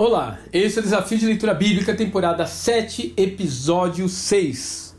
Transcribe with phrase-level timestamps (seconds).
[0.00, 4.96] Olá, esse é o Desafio de Leitura Bíblica, temporada 7, episódio 6.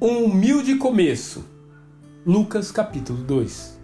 [0.00, 1.44] Um humilde começo.
[2.24, 3.78] Lucas capítulo 2.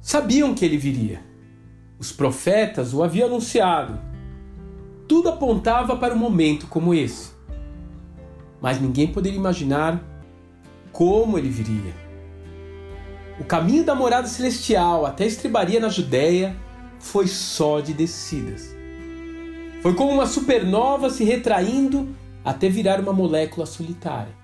[0.00, 1.20] Sabiam que ele viria.
[1.98, 4.00] Os profetas o haviam anunciado.
[5.06, 7.32] Tudo apontava para um momento como esse.
[8.62, 10.02] Mas ninguém poderia imaginar
[10.90, 11.92] como ele viria.
[13.38, 16.56] O caminho da morada celestial até a estribaria na Judéia
[17.08, 18.74] foi só de descidas.
[19.82, 22.08] Foi como uma supernova se retraindo
[22.44, 24.36] até virar uma molécula solitária.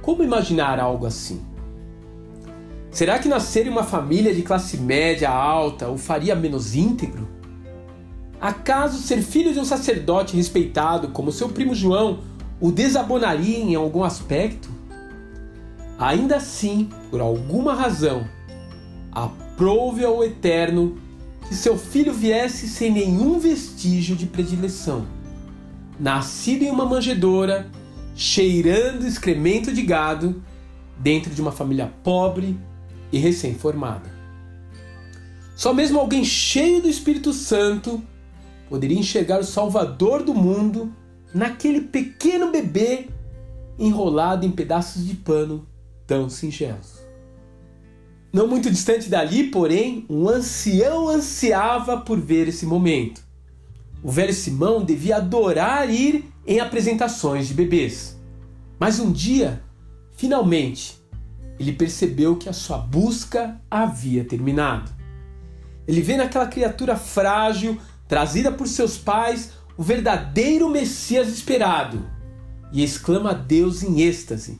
[0.00, 1.40] Como imaginar algo assim?
[2.90, 7.28] Será que nascer em uma família de classe média alta o faria menos íntegro?
[8.40, 12.20] Acaso ser filho de um sacerdote respeitado como seu primo João
[12.60, 14.68] o desabonaria em algum aspecto?
[15.98, 18.26] Ainda assim, por alguma razão,
[19.12, 20.98] aprove ao Eterno
[21.52, 25.06] que seu filho viesse sem nenhum vestígio de predileção,
[26.00, 27.70] nascido em uma manjedoura,
[28.16, 30.42] cheirando excremento de gado,
[30.98, 32.58] dentro de uma família pobre
[33.12, 34.10] e recém-formada.
[35.54, 38.02] Só mesmo alguém cheio do Espírito Santo
[38.70, 40.90] poderia enxergar o Salvador do mundo
[41.34, 43.08] naquele pequeno bebê
[43.78, 45.68] enrolado em pedaços de pano
[46.06, 47.02] tão singelos.
[48.32, 53.22] Não muito distante dali, porém, um ancião ansiava por ver esse momento.
[54.02, 58.18] O velho Simão devia adorar ir em apresentações de bebês.
[58.80, 59.62] Mas um dia,
[60.16, 60.98] finalmente,
[61.60, 64.90] ele percebeu que a sua busca havia terminado.
[65.86, 67.78] Ele vê naquela criatura frágil,
[68.08, 72.02] trazida por seus pais, o verdadeiro Messias esperado
[72.72, 74.58] e exclama a Deus em êxtase: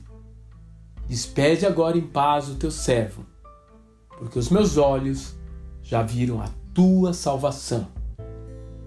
[1.07, 3.32] Despede agora em paz o teu servo
[4.17, 5.35] porque os meus olhos
[5.81, 7.87] já viram a tua salvação.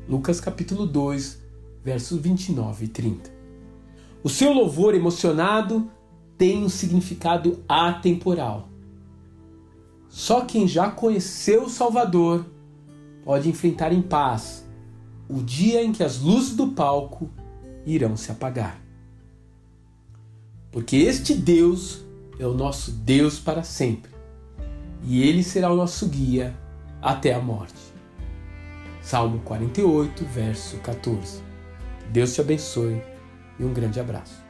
[0.09, 1.39] Lucas capítulo 2,
[1.85, 3.31] versos 29 e 30.
[4.23, 5.91] O seu louvor emocionado
[6.39, 8.69] tem um significado atemporal.
[10.09, 12.47] Só quem já conheceu o Salvador
[13.25, 14.65] pode enfrentar em paz
[15.29, 17.29] o dia em que as luzes do palco
[17.85, 18.81] irão se apagar.
[20.71, 22.05] Porque este Deus
[22.39, 24.16] é o nosso Deus para sempre
[25.07, 26.55] e ele será o nosso guia
[27.01, 27.95] até a morte.
[29.01, 31.43] Salmo 48, verso 14.
[32.13, 33.01] Deus te abençoe
[33.59, 34.46] e um grande abraço.